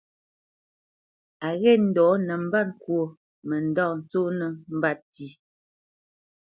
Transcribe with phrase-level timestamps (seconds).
[1.47, 3.01] A ghê ndɔ̌ nəmbat ŋkwó
[3.47, 5.27] mə ndâ tsónə́ mbá ntí.